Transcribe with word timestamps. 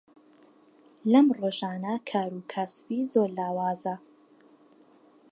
لەم 1.11 1.27
ڕۆژانە 1.39 1.93
کاروکاسبی 2.09 2.99
زۆر 3.11 3.29
لاوازە. 3.37 3.95